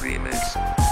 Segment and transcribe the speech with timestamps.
[0.00, 0.87] remix.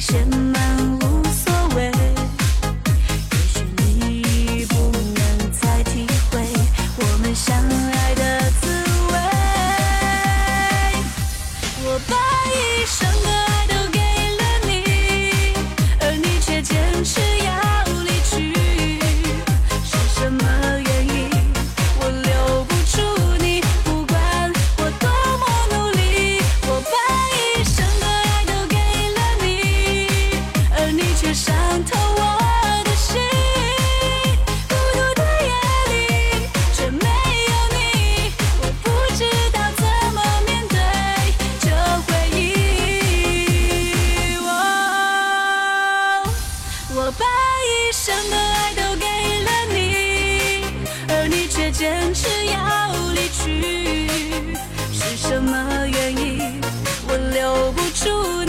[0.00, 0.99] 什么
[55.68, 56.60] 的原因
[57.08, 58.39] 我留不住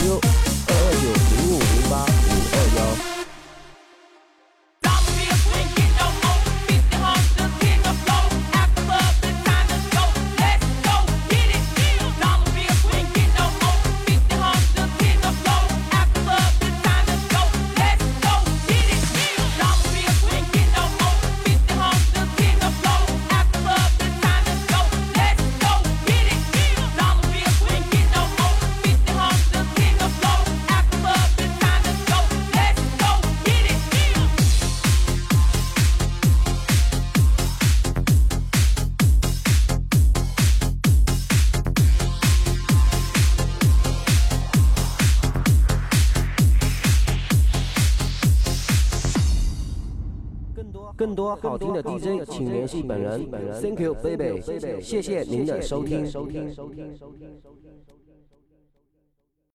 [0.00, 2.23] 六二二九零五零八
[50.96, 53.30] 更多好听的 dj 请联系本人。
[53.60, 54.40] thank you baby
[54.80, 56.96] 谢谢您的收听收听收听。
[56.96, 57.83] 收听。